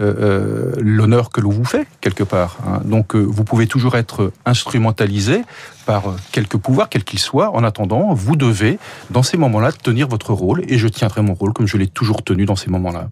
euh, 0.00 0.14
euh, 0.18 0.72
l'honneur 0.80 1.30
que 1.30 1.40
l'on 1.40 1.50
vous 1.50 1.64
fait 1.64 1.86
quelque 2.00 2.24
part. 2.24 2.56
Hein. 2.66 2.80
Donc, 2.84 3.14
euh, 3.14 3.20
vous 3.20 3.44
pouvez 3.44 3.66
toujours 3.66 3.96
être 3.96 4.32
instrumentalisé 4.44 5.42
par 5.86 6.16
quelque 6.32 6.56
pouvoir, 6.56 6.88
quel 6.88 7.04
qu'il 7.04 7.18
soit. 7.20 7.54
En 7.54 7.62
attendant, 7.62 8.12
vous 8.12 8.34
devez, 8.34 8.78
dans 9.10 9.22
ces 9.22 9.36
moments-là, 9.36 9.70
tenir 9.70 10.08
votre 10.08 10.32
rôle, 10.32 10.64
et 10.66 10.78
je 10.78 10.88
tiendrai 10.88 11.22
mon 11.22 11.34
rôle 11.34 11.52
comme 11.52 11.68
je 11.68 11.76
l'ai 11.76 11.88
toujours 11.88 12.24
tenu 12.24 12.44
dans 12.44 12.56
ces 12.56 12.70
moments-là. 12.70 13.10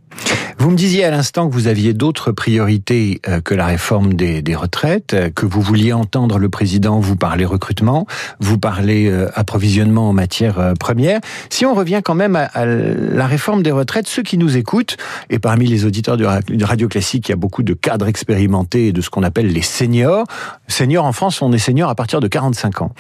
Vous 0.59 0.71
me 0.71 0.77
disiez 0.77 1.05
à 1.05 1.11
l'instant 1.11 1.49
que 1.49 1.55
vous 1.55 1.67
aviez 1.67 1.93
d'autres 1.93 2.33
priorités 2.33 3.21
que 3.45 3.55
la 3.55 3.67
réforme 3.67 4.15
des, 4.15 4.55
retraites, 4.55 5.17
que 5.35 5.47
vous 5.47 5.61
vouliez 5.61 5.93
entendre 5.93 6.39
le 6.39 6.49
président 6.49 7.01
vous 7.01 7.17
parler 7.17 7.45
recrutement, 7.45 8.07
vous 8.41 8.59
parler 8.59 9.13
approvisionnement 9.35 10.09
en 10.09 10.13
matières 10.13 10.75
premières. 10.79 11.21
Si 11.49 11.65
on 11.65 11.75
revient 11.75 12.01
quand 12.05 12.15
même 12.15 12.37
à, 12.37 12.65
la 12.65 13.27
réforme 13.27 13.63
des 13.63 13.71
retraites, 13.71 14.07
ceux 14.07 14.23
qui 14.23 14.39
nous 14.39 14.57
écoutent, 14.57 14.97
et 15.31 15.39
parmi 15.39 15.67
les 15.67 15.85
auditeurs 15.85 16.17
de, 16.17 16.25
Radio 16.65 16.89
Classique, 16.89 17.29
il 17.29 17.33
y 17.33 17.35
a 17.35 17.37
beaucoup 17.37 17.63
de 17.63 17.75
cadres 17.75 18.09
expérimentés 18.09 18.89
et 18.89 18.93
de 18.93 19.01
ce 19.01 19.11
qu'on 19.11 19.23
appelle 19.23 19.53
les 19.53 19.63
seniors. 19.63 20.25
Seniors 20.69 21.05
en 21.05 21.13
France, 21.13 21.43
on 21.43 21.53
est 21.53 21.59
seniors 21.59 21.91
à 21.91 21.95
partir 21.95 22.21
de 22.21 22.29
45 22.29 22.83
ans. 22.83 22.93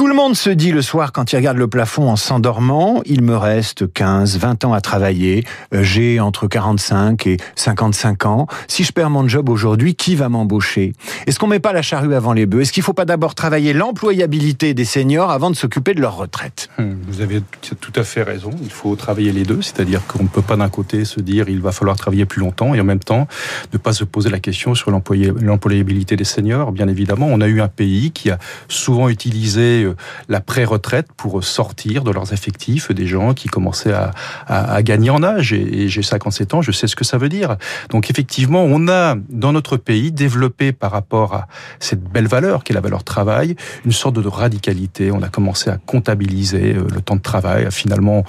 Tout 0.00 0.06
le 0.06 0.14
monde 0.14 0.34
se 0.34 0.48
dit 0.48 0.72
le 0.72 0.80
soir 0.80 1.12
quand 1.12 1.30
il 1.30 1.36
regarde 1.36 1.58
le 1.58 1.68
plafond 1.68 2.08
en 2.08 2.16
s'endormant, 2.16 3.02
il 3.04 3.20
me 3.20 3.36
reste 3.36 3.92
15, 3.92 4.38
20 4.38 4.64
ans 4.64 4.72
à 4.72 4.80
travailler, 4.80 5.44
euh, 5.74 5.82
j'ai 5.82 6.20
entre 6.20 6.46
45 6.46 7.26
et 7.26 7.36
55 7.54 8.24
ans. 8.24 8.46
Si 8.66 8.82
je 8.82 8.92
perds 8.92 9.10
mon 9.10 9.28
job 9.28 9.50
aujourd'hui, 9.50 9.94
qui 9.94 10.14
va 10.14 10.30
m'embaucher? 10.30 10.94
Est-ce 11.26 11.38
qu'on 11.38 11.48
met 11.48 11.60
pas 11.60 11.74
la 11.74 11.82
charrue 11.82 12.14
avant 12.14 12.32
les 12.32 12.46
bœufs? 12.46 12.62
Est-ce 12.62 12.72
qu'il 12.72 12.82
faut 12.82 12.94
pas 12.94 13.04
d'abord 13.04 13.34
travailler 13.34 13.74
l'employabilité 13.74 14.72
des 14.72 14.86
seniors 14.86 15.30
avant 15.30 15.50
de 15.50 15.54
s'occuper 15.54 15.92
de 15.92 16.00
leur 16.00 16.16
retraite? 16.16 16.70
Hum, 16.78 16.96
Vous 17.06 17.20
avez 17.20 17.42
tout 17.78 17.92
à 17.94 18.02
fait 18.02 18.22
raison, 18.22 18.52
il 18.62 18.70
faut 18.70 18.96
travailler 18.96 19.32
les 19.32 19.42
deux, 19.42 19.60
c'est-à-dire 19.60 20.06
qu'on 20.06 20.22
ne 20.22 20.28
peut 20.28 20.40
pas 20.40 20.56
d'un 20.56 20.70
côté 20.70 21.04
se 21.04 21.20
dire 21.20 21.50
il 21.50 21.60
va 21.60 21.72
falloir 21.72 21.98
travailler 21.98 22.24
plus 22.24 22.40
longtemps 22.40 22.74
et 22.74 22.80
en 22.80 22.84
même 22.84 23.00
temps 23.00 23.28
ne 23.74 23.76
pas 23.76 23.92
se 23.92 24.04
poser 24.04 24.30
la 24.30 24.40
question 24.40 24.74
sur 24.74 24.90
l'employabilité 24.90 26.16
des 26.16 26.24
seniors. 26.24 26.72
Bien 26.72 26.88
évidemment, 26.88 27.26
on 27.26 27.42
a 27.42 27.48
eu 27.48 27.60
un 27.60 27.68
pays 27.68 28.12
qui 28.12 28.30
a 28.30 28.38
souvent 28.66 29.10
utilisé 29.10 29.89
la 30.28 30.40
pré-retraite 30.40 31.08
pour 31.16 31.42
sortir 31.42 32.04
de 32.04 32.10
leurs 32.10 32.32
effectifs 32.32 32.92
des 32.92 33.06
gens 33.06 33.34
qui 33.34 33.48
commençaient 33.48 33.92
à, 33.92 34.82
gagner 34.82 35.10
en 35.10 35.22
âge. 35.22 35.52
Et, 35.52 35.88
j'ai 35.88 36.02
57 36.02 36.54
ans, 36.54 36.62
je 36.62 36.72
sais 36.72 36.86
ce 36.86 36.96
que 36.96 37.04
ça 37.04 37.18
veut 37.18 37.28
dire. 37.28 37.56
Donc 37.90 38.10
effectivement, 38.10 38.62
on 38.64 38.88
a 38.88 39.16
dans 39.28 39.52
notre 39.52 39.76
pays 39.76 40.12
développé 40.12 40.72
par 40.72 40.92
rapport 40.92 41.34
à 41.34 41.48
cette 41.78 42.02
belle 42.02 42.28
valeur 42.28 42.64
qui 42.64 42.72
est 42.72 42.74
la 42.74 42.80
valeur 42.80 43.04
travail, 43.04 43.56
une 43.84 43.92
sorte 43.92 44.16
de 44.16 44.28
radicalité. 44.28 45.10
On 45.10 45.22
a 45.22 45.28
commencé 45.28 45.70
à 45.70 45.78
comptabiliser 45.78 46.74
euh, 46.74 46.86
le 46.92 47.00
temps 47.00 47.16
de 47.16 47.20
travail, 47.20 47.66
à 47.66 47.70
finalement 47.70 48.24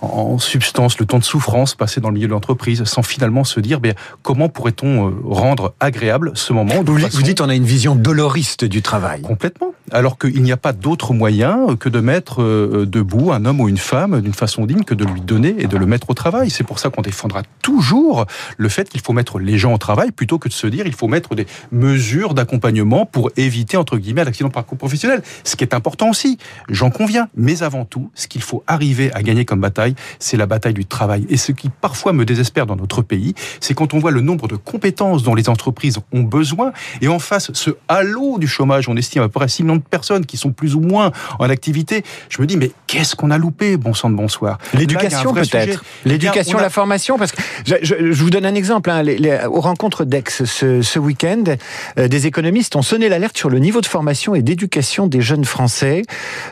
en 0.00 0.38
substance, 0.38 0.98
le 0.98 1.06
temps 1.06 1.18
de 1.18 1.24
souffrance 1.24 1.74
passé 1.74 2.00
dans 2.00 2.08
le 2.08 2.14
milieu 2.14 2.26
de 2.26 2.32
l'entreprise, 2.32 2.84
sans 2.84 3.02
finalement 3.02 3.44
se 3.44 3.60
dire 3.60 3.80
bien, 3.80 3.94
comment 4.22 4.48
pourrait-on 4.48 5.08
euh, 5.08 5.12
rendre 5.24 5.74
agréable 5.80 6.32
ce 6.34 6.52
moment 6.52 6.82
vous, 6.84 6.96
vous 6.96 7.22
dites 7.22 7.40
on 7.40 7.48
a 7.48 7.54
une 7.54 7.64
vision 7.64 7.94
doloriste 7.94 8.64
du 8.64 8.82
travail. 8.82 9.22
Complètement. 9.22 9.74
Alors 9.92 10.18
qu'il 10.18 10.42
n'y 10.42 10.52
a 10.52 10.56
pas 10.56 10.72
d'autre 10.72 11.12
moyen 11.12 11.76
que 11.78 11.88
de 11.88 12.00
mettre 12.00 12.42
euh, 12.42 12.86
debout 12.86 13.32
un 13.32 13.44
homme 13.44 13.60
ou 13.60 13.68
une 13.68 13.78
femme 13.78 14.20
d'une 14.20 14.34
façon 14.34 14.66
digne 14.66 14.84
que 14.84 14.94
de 14.94 15.04
lui 15.04 15.20
donner 15.20 15.56
et 15.58 15.66
de 15.66 15.76
le 15.76 15.86
mettre 15.86 16.10
au 16.10 16.14
travail. 16.14 16.50
C'est 16.50 16.64
pour 16.64 16.78
ça 16.78 16.90
qu'on 16.90 17.02
défendra 17.02 17.42
toujours 17.62 18.26
le 18.56 18.68
fait 18.68 18.88
qu'il 18.88 19.00
faut 19.00 19.12
mettre 19.12 19.38
les 19.38 19.58
gens 19.58 19.74
au 19.74 19.78
travail 19.78 20.12
plutôt 20.12 20.38
que 20.38 20.48
de 20.48 20.54
se 20.54 20.66
dire 20.66 20.86
il 20.86 20.94
faut 20.94 21.08
mettre 21.08 21.34
des 21.34 21.46
mesures 21.72 22.34
d'accompagnement 22.34 23.04
pour 23.04 23.30
éviter 23.36 23.76
entre 23.76 23.96
guillemets 23.96 24.24
l'accident 24.24 24.48
de 24.48 24.54
parcours 24.54 24.78
professionnel. 24.78 25.22
Ce 25.44 25.56
qui 25.56 25.64
est 25.64 25.74
important 25.74 26.10
aussi, 26.10 26.38
j'en 26.68 26.90
conviens. 26.90 27.28
Mais 27.36 27.62
avant 27.62 27.84
tout, 27.84 28.10
ce 28.14 28.28
qu'il 28.28 28.42
faut 28.42 28.62
arriver 28.66 29.12
à 29.12 29.22
gagner 29.22 29.44
comme 29.44 29.60
bataille, 29.60 29.89
c'est 30.18 30.36
la 30.36 30.46
bataille 30.46 30.74
du 30.74 30.84
travail. 30.84 31.26
Et 31.28 31.36
ce 31.36 31.52
qui 31.52 31.68
parfois 31.68 32.12
me 32.12 32.24
désespère 32.24 32.66
dans 32.66 32.76
notre 32.76 33.02
pays, 33.02 33.34
c'est 33.60 33.74
quand 33.74 33.94
on 33.94 33.98
voit 33.98 34.10
le 34.10 34.20
nombre 34.20 34.48
de 34.48 34.56
compétences 34.56 35.22
dont 35.22 35.34
les 35.34 35.48
entreprises 35.48 35.98
ont 36.12 36.22
besoin 36.22 36.72
et 37.00 37.08
en 37.08 37.18
face 37.18 37.50
ce 37.52 37.70
halo 37.88 38.38
du 38.38 38.48
chômage, 38.48 38.88
on 38.88 38.96
estime 38.96 39.22
à 39.22 39.26
peu 39.26 39.40
près 39.40 39.48
6 39.48 39.62
millions 39.62 39.76
de 39.76 39.82
personnes 39.82 40.26
qui 40.26 40.36
sont 40.36 40.52
plus 40.52 40.74
ou 40.74 40.80
moins 40.80 41.12
en 41.38 41.48
activité. 41.48 42.04
Je 42.28 42.40
me 42.40 42.46
dis 42.46 42.56
mais 42.56 42.70
qu'est-ce 42.86 43.16
qu'on 43.16 43.30
a 43.30 43.38
loupé, 43.38 43.76
bon 43.76 43.94
sang 43.94 44.10
de 44.10 44.16
bonsoir? 44.16 44.58
L'éducation 44.74 45.32
peut-être. 45.32 45.84
L'éducation, 46.04 46.58
la 46.58 46.70
formation, 46.70 47.18
parce 47.18 47.32
que 47.32 47.40
je, 47.64 48.12
vous 48.12 48.30
donne 48.30 48.46
un 48.46 48.54
exemple. 48.54 48.90
Hein, 48.90 49.04
aux 49.50 49.60
rencontres 49.60 50.04
d'Aix 50.04 50.24
ce, 50.28 50.98
week-end, 50.98 51.44
euh, 51.98 52.08
des 52.08 52.26
économistes 52.26 52.76
ont 52.76 52.82
sonné 52.82 53.08
l'alerte 53.08 53.36
sur 53.36 53.50
le 53.50 53.58
niveau 53.58 53.80
de 53.80 53.86
formation 53.86 54.34
et 54.34 54.42
d'éducation 54.42 55.06
des 55.06 55.20
jeunes 55.20 55.44
Français. 55.44 56.02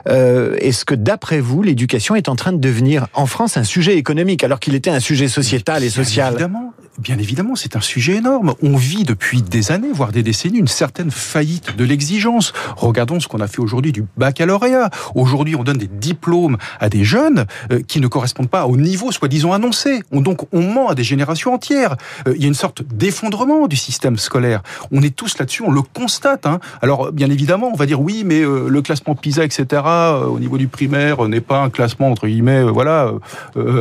Euh, 0.09 0.57
est-ce 0.61 0.85
que 0.85 0.95
d'après 0.95 1.41
vous, 1.41 1.63
l'éducation 1.63 2.15
est 2.17 2.29
en 2.29 2.37
train 2.37 2.53
de 2.53 2.59
devenir 2.59 3.07
en 3.15 3.27
France 3.29 3.57
un 3.57 3.65
sujet 3.65 3.97
économique 3.97 4.43
alors 4.45 4.61
qu'il 4.61 4.75
était 4.75 4.91
un 4.91 5.01
sujet 5.01 5.29
sociétal 5.29 5.85
et 5.85 5.91
social. 5.91 6.35
Évidemment, 6.35 6.73
bien 6.99 7.19
évidemment, 7.19 7.55
c'est 7.55 7.77
un 7.77 7.81
sujet 7.81 8.17
énorme. 8.17 8.55
On 8.63 8.77
vit 8.77 9.05
depuis 9.05 9.43
des 9.43 9.73
années, 9.73 9.91
voire 9.93 10.13
des 10.13 10.23
décennies, 10.23 10.59
une 10.59 10.69
certaine 10.69 11.11
faillite 11.11 11.77
de 11.77 11.85
l'exigence. 11.85 12.53
Regardons 12.77 13.21
ce 13.21 13.29
qu'on 13.29 13.41
a 13.41 13.47
fait 13.47 13.61
aujourd'hui 13.61 13.93
du 13.93 14.05
baccalauréat. 14.17 14.91
Aujourd'hui, 15.15 15.55
on 15.55 15.65
donne 15.65 15.79
des 15.79 15.87
diplômes 15.87 16.57
à 16.81 16.89
des 16.89 17.05
jeunes 17.05 17.47
euh, 17.73 17.81
qui 17.87 18.01
ne 18.01 18.09
correspondent 18.09 18.51
pas 18.51 18.67
au 18.67 18.77
niveau 18.77 19.13
soi-disant 19.13 19.53
annoncé. 19.53 20.03
On, 20.11 20.21
donc, 20.21 20.43
on 20.53 20.63
ment 20.63 20.89
à 20.89 20.95
des 20.95 21.05
générations 21.05 21.55
entières. 21.55 21.97
Euh, 22.27 22.35
il 22.37 22.43
y 22.43 22.45
a 22.45 22.49
une 22.49 22.55
sorte 22.55 22.83
d'effondrement 22.83 23.69
du 23.69 23.77
système 23.77 24.17
scolaire. 24.17 24.63
On 24.91 25.03
est 25.03 25.15
tous 25.15 25.39
là-dessus, 25.39 25.63
on 25.63 25.71
le 25.71 25.83
constate. 25.83 26.47
Hein. 26.47 26.59
Alors, 26.83 27.13
bien 27.13 27.31
évidemment, 27.31 27.71
on 27.73 27.77
va 27.77 27.87
dire 27.87 28.01
oui, 28.01 28.23
mais 28.27 28.41
euh, 28.41 28.69
le 28.69 28.83
classement 28.83 29.15
PISA, 29.15 29.45
etc., 29.45 29.83
au 30.29 30.39
niveau 30.41 30.59
du 30.59 30.69
primaire, 30.69 31.29
n'est 31.29 31.41
pas 31.41 31.61
un 31.61 31.71
classement 31.71 32.11
entre 32.11 32.27
guillemets, 32.27 32.63
voilà, 32.63 33.13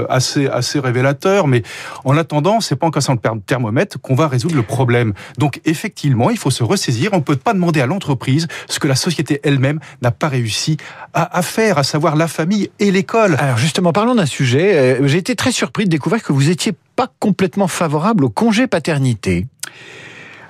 assez 0.10 0.48
assez 0.48 0.80
révélateur. 0.80 1.48
Mais 1.48 1.64
en 2.06 2.18
attendant, 2.18 2.60
c'est 2.62 2.76
pas 2.76 2.88
encore 2.88 3.07
le 3.14 3.40
thermomètre 3.42 4.00
qu'on 4.00 4.16
va 4.16 4.28
résoudre 4.28 4.56
le 4.56 4.64
problème. 4.64 5.14
Donc 5.38 5.62
effectivement, 5.66 6.30
il 6.30 6.38
faut 6.38 6.52
se 6.52 6.64
ressaisir. 6.64 7.12
On 7.14 7.18
ne 7.18 7.22
peut 7.22 7.36
pas 7.36 7.54
demander 7.54 7.82
à 7.82 7.86
l'entreprise 7.86 8.48
ce 8.68 8.80
que 8.80 8.88
la 8.88 8.96
société 8.96 9.40
elle-même 9.44 9.80
n'a 10.02 10.12
pas 10.12 10.28
réussi 10.28 10.78
à, 11.14 11.42
faire, 11.42 11.78
à 11.78 11.84
savoir 11.84 12.16
la 12.16 12.28
famille 12.28 12.70
et 12.80 12.92
l'école. 12.92 13.36
Alors 13.40 13.58
justement, 13.58 13.94
parlons 13.94 14.16
d'un 14.16 14.26
sujet. 14.26 14.78
Euh, 14.78 15.08
j'ai 15.08 15.18
été 15.18 15.36
très 15.36 15.52
surpris 15.52 15.86
de 15.86 15.90
découvrir 15.90 16.22
que 16.24 16.34
vous 16.34 16.50
étiez 16.50 16.74
pas 16.96 17.08
complètement 17.20 17.68
favorable 17.68 18.26
au 18.26 18.30
congé 18.30 18.68
paternité. 18.68 19.48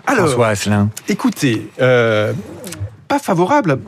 Alors, 0.06 0.28
François 0.28 0.48
Asselin. 0.48 0.90
Écoutez, 1.10 1.70
euh, 1.82 2.34
pas 3.08 3.20
favorable 3.20 3.80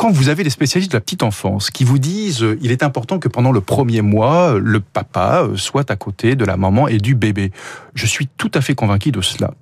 quand 0.00 0.10
vous 0.10 0.30
avez 0.30 0.44
des 0.44 0.50
spécialistes 0.50 0.92
de 0.92 0.96
la 0.96 1.02
petite 1.02 1.22
enfance 1.22 1.70
qui 1.70 1.84
vous 1.84 1.98
disent 1.98 2.42
euh, 2.42 2.58
il 2.62 2.72
est 2.72 2.82
important 2.82 3.18
que 3.18 3.28
pendant 3.28 3.52
le 3.52 3.60
premier 3.60 4.00
mois, 4.00 4.54
euh, 4.54 4.58
le 4.58 4.80
papa 4.80 5.42
euh, 5.42 5.58
soit 5.58 5.90
à 5.90 5.96
côté 5.96 6.36
de 6.36 6.46
la 6.46 6.56
maman 6.56 6.88
et 6.88 6.96
du 6.96 7.14
bébé, 7.14 7.52
je 7.92 8.06
suis 8.06 8.26
tout 8.26 8.50
à 8.54 8.62
fait 8.62 8.74
convaincu 8.74 9.12
de 9.12 9.20
cela. 9.20 9.52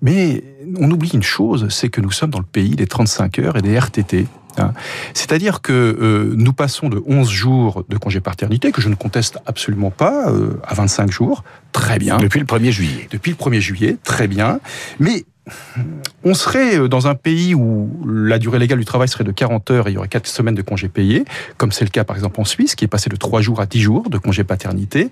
Mais 0.00 0.44
on 0.78 0.88
oublie 0.92 1.10
une 1.12 1.24
chose, 1.24 1.66
c'est 1.70 1.88
que 1.88 2.00
nous 2.00 2.12
sommes 2.12 2.30
dans 2.30 2.38
le 2.38 2.44
pays 2.44 2.76
des 2.76 2.86
35 2.86 3.40
heures 3.40 3.56
et 3.56 3.62
des 3.62 3.76
RTT. 3.76 4.28
Hein. 4.58 4.74
C'est-à-dire 5.12 5.60
que 5.60 6.32
nous 6.36 6.52
passons 6.52 6.88
de 6.88 7.02
11 7.04 7.28
jours 7.28 7.84
de 7.88 7.96
congé 7.96 8.20
paternité, 8.20 8.70
que 8.70 8.80
je 8.80 8.88
ne 8.88 8.94
conteste 8.94 9.38
absolument 9.44 9.90
pas, 9.90 10.32
à 10.62 10.74
25 10.74 11.10
jours, 11.10 11.42
très 11.72 11.98
bien. 11.98 12.18
Depuis 12.18 12.38
le 12.38 12.46
1er 12.46 12.70
juillet. 12.70 13.08
Depuis 13.10 13.32
le 13.32 13.36
1er 13.36 13.60
juillet, 13.60 13.96
très 14.04 14.28
bien. 14.28 14.60
Mais 15.00 15.24
on 16.24 16.34
serait 16.34 16.78
euh, 16.78 16.88
dans 16.88 17.06
un 17.06 17.14
pays 17.14 17.54
où 17.54 17.90
la 18.06 18.38
durée 18.38 18.58
légale 18.58 18.78
du 18.78 18.84
travail 18.84 19.08
serait 19.08 19.24
de 19.24 19.32
40 19.32 19.70
heures 19.70 19.88
et 19.88 19.90
il 19.90 19.94
y 19.94 19.98
aurait 19.98 20.08
4 20.08 20.26
semaines 20.26 20.54
de 20.54 20.62
congés 20.62 20.88
payés, 20.88 21.24
comme 21.56 21.72
c'est 21.72 21.84
le 21.84 21.90
cas 21.90 22.04
par 22.04 22.16
exemple 22.16 22.40
en 22.40 22.44
Suisse, 22.44 22.74
qui 22.74 22.84
est 22.84 22.88
passé 22.88 23.10
de 23.10 23.16
3 23.16 23.40
jours 23.40 23.60
à 23.60 23.66
10 23.66 23.80
jours 23.80 24.10
de 24.10 24.18
congé 24.18 24.44
paternité, 24.44 25.10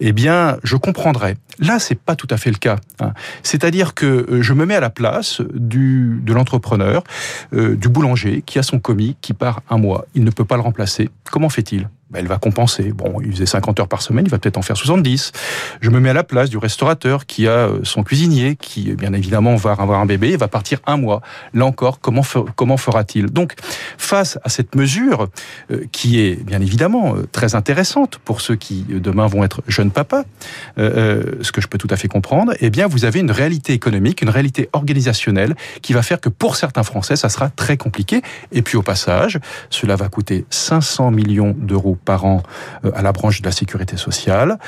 eh 0.00 0.12
bien, 0.12 0.56
je 0.62 0.76
comprendrais. 0.76 1.36
Là, 1.58 1.78
c'est 1.78 1.98
pas 1.98 2.16
tout 2.16 2.26
à 2.30 2.36
fait 2.36 2.50
le 2.50 2.56
cas. 2.56 2.76
Hein. 3.00 3.12
C'est-à-dire 3.42 3.94
que 3.94 4.06
euh, 4.06 4.42
je 4.42 4.52
me 4.52 4.66
mets 4.66 4.74
à 4.74 4.80
la 4.80 4.90
place 4.90 5.40
du, 5.54 6.20
de 6.22 6.32
l'entrepreneur, 6.32 7.04
euh, 7.52 7.76
du 7.76 7.88
boulanger, 7.88 8.42
qui 8.42 8.58
a 8.58 8.62
son 8.62 8.78
commis, 8.78 9.16
qui 9.20 9.34
part 9.34 9.62
un 9.70 9.78
mois. 9.78 10.06
Il 10.14 10.24
ne 10.24 10.30
peut 10.30 10.44
pas 10.44 10.56
le 10.56 10.62
remplacer. 10.62 11.10
Comment 11.30 11.48
fait-il? 11.48 11.88
Ben, 12.14 12.20
elle 12.20 12.28
va 12.28 12.38
compenser. 12.38 12.92
Bon, 12.92 13.20
il 13.20 13.32
faisait 13.32 13.46
50 13.46 13.80
heures 13.80 13.88
par 13.88 14.00
semaine, 14.00 14.24
il 14.24 14.30
va 14.30 14.38
peut-être 14.38 14.56
en 14.56 14.62
faire 14.62 14.76
70. 14.76 15.32
Je 15.80 15.90
me 15.90 15.98
mets 15.98 16.10
à 16.10 16.12
la 16.12 16.22
place 16.22 16.48
du 16.48 16.58
restaurateur 16.58 17.26
qui 17.26 17.48
a 17.48 17.50
euh, 17.50 17.80
son 17.82 18.04
cuisinier, 18.04 18.54
qui 18.54 18.94
bien 18.94 19.12
évidemment 19.12 19.56
va 19.56 19.72
avoir 19.72 20.00
un 20.00 20.06
bébé, 20.06 20.30
et 20.30 20.36
va 20.36 20.46
partir 20.46 20.78
un 20.86 20.96
mois. 20.96 21.22
Là 21.54 21.66
encore, 21.66 21.98
comment, 21.98 22.22
comment 22.54 22.76
fera-t-il? 22.76 23.26
Donc, 23.26 23.54
face 23.98 24.38
à 24.44 24.48
cette 24.48 24.76
mesure, 24.76 25.28
euh, 25.72 25.84
qui 25.90 26.20
est 26.20 26.42
bien 26.44 26.60
évidemment 26.60 27.16
euh, 27.16 27.26
très 27.32 27.56
intéressante 27.56 28.18
pour 28.24 28.40
ceux 28.40 28.54
qui 28.54 28.84
demain 28.88 29.26
vont 29.26 29.42
être 29.42 29.62
jeunes 29.66 29.90
papas, 29.90 30.22
ce 30.76 31.52
que 31.52 31.60
je 31.60 31.66
peux 31.66 31.78
tout 31.78 31.88
à 31.90 31.96
fait 31.96 32.08
comprendre, 32.08 32.52
eh 32.60 32.70
bien, 32.70 32.86
vous 32.86 33.04
avez 33.04 33.20
une 33.20 33.30
réalité 33.30 33.72
économique, 33.72 34.22
une 34.22 34.28
réalité 34.28 34.68
organisationnelle 34.72 35.56
qui 35.82 35.92
va 35.92 36.02
faire 36.02 36.20
que 36.20 36.28
pour 36.28 36.54
certains 36.54 36.84
Français, 36.84 37.16
ça 37.16 37.28
sera 37.28 37.50
très 37.50 37.76
compliqué. 37.76 38.22
Et 38.52 38.62
puis 38.62 38.76
au 38.76 38.82
passage, 38.82 39.40
cela 39.70 39.96
va 39.96 40.08
coûter 40.08 40.44
500 40.50 41.10
millions 41.10 41.56
d'euros 41.58 41.98
par 42.04 42.24
an 42.24 42.42
euh, 42.84 42.90
à 42.94 43.02
la 43.02 43.12
branche 43.12 43.40
de 43.40 43.46
la 43.46 43.52
sécurité 43.52 43.96
sociale, 43.96 44.58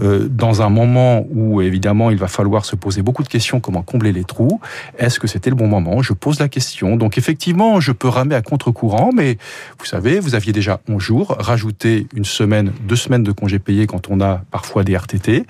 euh, 0.00 0.28
dans 0.30 0.62
un 0.62 0.68
moment 0.68 1.24
où 1.30 1.60
évidemment 1.60 2.10
il 2.10 2.18
va 2.18 2.28
falloir 2.28 2.64
se 2.64 2.76
poser 2.76 3.02
beaucoup 3.02 3.22
de 3.22 3.28
questions, 3.28 3.60
comment 3.60 3.82
combler 3.82 4.12
les 4.12 4.24
trous, 4.24 4.60
est-ce 4.98 5.20
que 5.20 5.26
c'était 5.26 5.50
le 5.50 5.56
bon 5.56 5.68
moment? 5.68 6.02
Je 6.02 6.12
pose 6.12 6.40
la 6.40 6.48
question. 6.48 6.96
Donc 6.96 7.18
effectivement, 7.18 7.80
je 7.80 7.92
peux 7.92 8.08
ramer 8.08 8.34
à 8.34 8.42
contre-courant, 8.42 9.10
mais 9.14 9.38
vous 9.78 9.86
savez, 9.86 10.20
vous 10.20 10.34
aviez 10.34 10.52
déjà 10.52 10.80
11 10.88 11.02
jours, 11.02 11.36
rajouter 11.38 12.06
une 12.14 12.24
semaine, 12.24 12.72
deux 12.88 12.96
semaines 12.96 13.22
de 13.22 13.32
congés 13.32 13.58
payés 13.58 13.86
quand 13.86 14.10
on 14.10 14.20
a 14.20 14.42
parfois 14.50 14.84
des 14.84 14.96
RTT. 14.96 15.46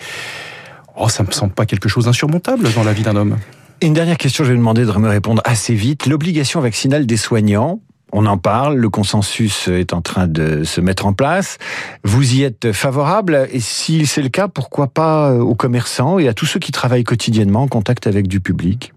Oh, 0.96 1.08
ça 1.08 1.22
me 1.22 1.30
semble 1.30 1.52
pas 1.52 1.66
quelque 1.66 1.88
chose 1.88 2.06
d'insurmontable 2.06 2.72
dans 2.74 2.82
la 2.82 2.92
vie 2.92 3.02
d'un 3.02 3.16
homme. 3.16 3.36
Une 3.82 3.92
dernière 3.92 4.16
question, 4.16 4.42
je 4.42 4.52
vais 4.52 4.56
demander 4.56 4.86
de 4.86 4.92
me 4.92 5.08
répondre 5.08 5.42
assez 5.44 5.74
vite. 5.74 6.06
L'obligation 6.06 6.60
vaccinale 6.60 7.04
des 7.04 7.18
soignants, 7.18 7.80
on 8.12 8.26
en 8.26 8.38
parle, 8.38 8.76
le 8.76 8.88
consensus 8.88 9.68
est 9.68 9.92
en 9.92 10.00
train 10.00 10.26
de 10.26 10.64
se 10.64 10.80
mettre 10.80 11.06
en 11.06 11.12
place. 11.12 11.58
Vous 12.04 12.34
y 12.34 12.42
êtes 12.42 12.72
favorable 12.72 13.48
et 13.52 13.60
si 13.60 14.06
c'est 14.06 14.22
le 14.22 14.28
cas, 14.28 14.48
pourquoi 14.48 14.86
pas 14.86 15.32
aux 15.34 15.54
commerçants 15.54 16.18
et 16.18 16.28
à 16.28 16.34
tous 16.34 16.46
ceux 16.46 16.60
qui 16.60 16.72
travaillent 16.72 17.04
quotidiennement 17.04 17.62
en 17.62 17.68
contact 17.68 18.06
avec 18.06 18.28
du 18.28 18.40
public 18.40 18.92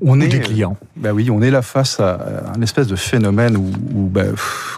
on 0.00 0.20
est 0.20 0.28
des 0.28 0.40
clients? 0.40 0.76
Bah 0.96 1.12
oui, 1.12 1.30
on 1.30 1.40
est 1.40 1.50
là 1.50 1.62
face 1.62 2.00
à 2.00 2.52
un 2.54 2.60
espèce 2.62 2.86
de 2.86 2.96
phénomène 2.96 3.56
où, 3.56 4.08
bah, 4.08 4.24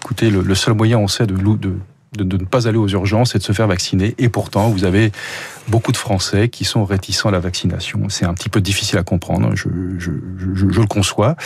écoutez, 0.01 0.31
le, 0.31 0.55
seul 0.55 0.75
moyen, 0.75 0.99
on 0.99 1.09
sait, 1.09 1.27
de, 1.27 1.35
de 1.35 1.75
de, 2.17 2.37
ne 2.37 2.45
pas 2.45 2.69
aller 2.69 2.79
aux 2.79 2.89
urgences 2.89 3.35
et 3.35 3.39
de 3.39 3.43
se 3.43 3.53
faire 3.53 3.67
vacciner. 3.67 4.15
Et 4.19 4.29
pourtant, 4.29 4.69
vous 4.69 4.85
avez 4.85 5.13
beaucoup 5.69 5.93
de 5.93 5.97
Français 5.97 6.49
qui 6.49 6.65
sont 6.65 6.85
réticents 6.85 7.29
à 7.29 7.33
la 7.33 7.41
vaccination. 7.41 8.09
C'est 8.09 8.25
un 8.25 8.35
petit 8.35 8.49
peu 8.49 8.61
difficile 8.61 8.99
à 8.99 9.03
comprendre, 9.03 9.55
je, 9.55 9.69
je, 9.99 10.11
je, 10.39 10.81
le 10.81 10.87
conçois. 10.87 11.37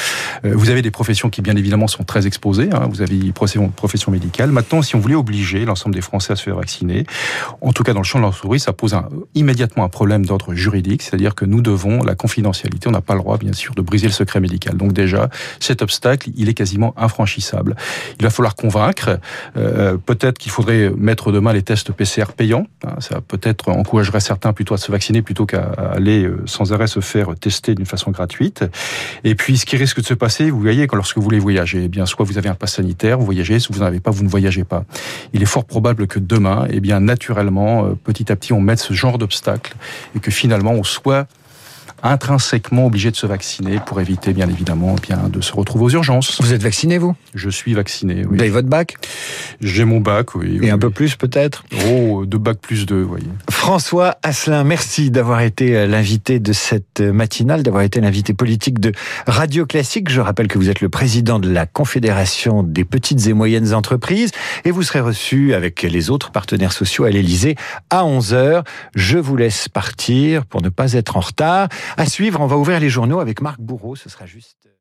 Euh, 0.45 0.53
vous 0.55 0.71
avez 0.71 0.83
des 0.83 0.91
professions 0.91 1.29
qui, 1.31 1.43
bien 1.43 1.57
évidemment, 1.57 1.89
sont 1.89 2.05
très 2.05 2.27
exposées. 2.27 2.71
Hein. 2.73 2.89
Vous 2.89 3.03
avez 3.03 3.17
une 3.17 3.33
profession, 3.33 3.73
médicale. 4.09 4.51
Maintenant, 4.53 4.83
si 4.83 4.95
on 4.95 5.01
voulait 5.01 5.15
obliger 5.15 5.65
l'ensemble 5.65 5.95
des 5.95 6.01
Français 6.01 6.33
à 6.33 6.37
se 6.37 6.43
faire 6.43 6.57
vacciner, 6.57 7.07
en 7.61 7.73
tout 7.73 7.83
cas 7.83 7.93
dans 7.93 8.01
le 8.01 8.05
champ 8.05 8.19
de 8.19 8.25
l'entreprise, 8.25 8.63
ça 8.63 8.73
pose 8.73 8.97
immédiatement 9.35 9.85
un 9.85 9.89
problème 9.89 10.27
d'ordre 10.27 10.55
juridique, 10.55 11.03
c'est-à-dire 11.03 11.35
que 11.35 11.45
nous 11.45 11.61
devons 11.61 12.03
la 12.03 12.15
confidentialité. 12.15 12.89
On 12.89 12.93
n'a 12.93 13.01
pas 13.01 13.15
le 13.15 13.21
droit, 13.21 13.39
bien 13.39 13.53
sûr, 13.53 13.75
de 13.75 13.83
briser 13.83 14.07
le 14.07 14.13
secret 14.13 14.41
médical. 14.41 14.77
Donc 14.77 14.93
déjà, 14.93 15.31
cet 15.61 15.83
obstacle, 15.83 16.31
il 16.37 16.49
est 16.49 16.55
quasiment 16.55 16.95
infranchissable. 16.97 17.77
Il 18.19 18.25
va 18.25 18.31
falloir 18.31 18.55
convaincre. 18.55 19.19
Euh, 19.57 19.97
Peut-être 20.05 20.39
qu'il 20.39 20.52
faudrait 20.53 20.91
mettre 20.97 21.33
demain 21.33 21.53
les 21.53 21.63
tests 21.63 21.93
PCR 21.93 22.33
payants. 22.37 22.67
Hein, 22.85 22.97
ça 23.01 23.21
peut-être 23.21 23.71
encouragerait 23.71 24.21
certains 24.21 24.53
plutôt 24.53 24.75
à 24.75 24.79
se 24.79 24.91
vacciner 24.93 25.23
plutôt 25.23 25.47
qu'à 25.47 25.63
aller 25.63 26.25
euh, 26.25 26.43
sans 26.47 26.73
arrêt 26.73 26.87
se 26.87 27.01
faire 27.01 27.35
tester 27.41 27.75
d'une 27.75 27.87
façon 27.87 28.11
gratuite. 28.11 28.65
Et 29.25 29.35
puis, 29.35 29.57
ce 29.57 29.67
qui 29.67 29.77
risque 29.77 30.01
de 30.01 30.07
se 30.07 30.15
passer, 30.15 30.51
vous 30.51 30.61
voyez, 30.61 30.87
lorsque 30.93 31.17
vous 31.17 31.23
voulez 31.23 31.39
voyager, 31.39 31.85
eh 31.85 31.89
bien, 31.89 32.07
soit 32.07 32.25
vous 32.25 32.39
avez 32.39 32.49
un 32.49 32.55
pass 32.55 32.75
sanitaire, 32.75 33.19
vous 33.19 33.25
voyagez, 33.25 33.59
si 33.59 33.69
vous 33.73 33.81
n'en 33.81 33.87
avez 33.87 34.01
pas, 34.01 34.11
vous 34.11 34.25
ne 34.25 34.29
voyagez 34.29 34.65
pas. 34.65 34.85
Il 35.33 35.43
est 35.43 35.47
fort 35.47 35.65
probable 35.65 36.07
que 36.07 36.19
demain, 36.19 36.67
eh 36.71 36.81
bien, 36.81 37.01
naturellement, 37.01 37.85
euh, 37.85 37.95
petit 37.95 38.31
à 38.31 38.37
petit, 38.37 38.53
on 38.53 38.61
mette 38.61 38.81
ce 38.81 38.95
genre 38.95 39.19
d'obstacle 39.19 39.75
et 40.15 40.21
que 40.21 40.31
finalement, 40.31 40.73
on 40.73 40.85
soit 40.85 41.27
intrinsèquement 42.03 42.87
obligés 42.87 43.11
de 43.11 43.17
se 43.17 43.27
vacciner 43.27 43.81
pour 43.85 44.01
éviter, 44.01 44.33
bien 44.33 44.49
évidemment, 44.49 44.97
eh 44.99 45.01
bien 45.01 45.29
de 45.29 45.41
se 45.41 45.53
retrouver 45.53 45.85
aux 45.85 45.91
urgences. 45.91 46.41
Vous 46.41 46.53
êtes 46.53 46.63
vacciné, 46.63 46.99
vous? 46.99 47.15
Je 47.35 47.49
suis 47.49 47.75
vacciné, 47.75 48.25
oui. 48.27 48.37
Vous 48.37 48.41
avez 48.41 48.51
votre 48.51 48.69
bac? 48.69 48.97
J'ai 49.61 49.85
mon 49.85 50.01
bac, 50.01 50.35
oui. 50.35 50.57
Et 50.57 50.61
oui, 50.61 50.71
un 50.71 50.79
peu 50.79 50.91
plus, 50.91 51.17
peut-être? 51.17 51.65
Oh, 51.89 52.25
deux 52.27 52.39
bacs 52.39 52.59
plus 52.59 52.87
deux, 52.87 53.03
voyez. 53.03 53.27
François 53.51 54.17
Asselin, 54.23 54.65
merci 54.65 55.11
d'avoir 55.11 55.41
été 55.41 55.77
euh, 55.77 55.87
l'invité 55.87 56.41
de 56.41 56.53
cette 56.53 57.01
euh, 57.01 57.13
matinale, 57.13 57.63
d'avoir 57.63 57.83
été 57.83 58.01
l'invité 58.01 58.35
politique 58.35 58.81
de 58.81 58.93
Radio 59.27 59.67
Classique. 59.67 60.11
Je 60.11 60.21
rappelle 60.21 60.49
que 60.49 60.59
vous 60.59 60.71
êtes 60.71 60.81
le 60.81 60.89
président 60.89 61.39
de 61.39 61.51
la 61.51 61.67
Confédération 61.67 62.63
des 62.63 62.85
petites 62.85 63.27
et 63.27 63.33
moyennes 63.33 63.75
entreprises 63.75 64.33
et 64.65 64.71
vous 64.71 64.83
serez 64.83 65.01
reçu 65.01 65.55
avec 65.55 65.83
les 65.83 66.11
autres 66.11 66.31
partenaires 66.33 66.73
sociaux 66.73 67.05
à 67.05 67.11
l'Elysée 67.11 67.57
à 67.91 68.03
11h. 68.05 68.65
Je 68.95 69.19
vous 69.19 69.37
laisse 69.37 69.69
partir 69.69 70.45
pour 70.47 70.63
ne 70.63 70.69
pas 70.69 70.95
être 70.95 71.17
en 71.17 71.21
retard. 71.21 71.69
À 71.97 72.07
suivre, 72.07 72.41
on 72.41 72.47
va 72.47 72.57
ouvrir 72.57 72.81
les 72.81 72.89
journaux 72.89 73.21
avec 73.21 73.41
Marc 73.41 73.61
Bourreau. 73.61 73.97
Ce 73.97 74.09
sera 74.09 74.27
juste... 74.27 74.72